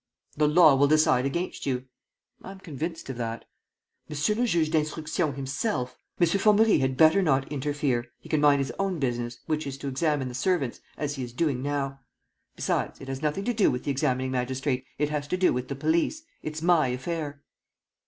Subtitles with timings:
[0.35, 1.85] "The law will decide against you."
[2.41, 3.45] "I'm convinced of that."
[4.09, 6.25] "Monsieur le Juge d'Instruction himself...." "M.
[6.25, 8.07] Formerie had better not interfere.
[8.19, 11.33] He can mind his own business, which is to examine the servants, as he is
[11.33, 11.99] doing now.
[12.55, 15.67] Besides, it has nothing to do with the examining magistrate, it has to do with
[15.67, 16.23] the police.
[16.41, 17.43] It's my affair."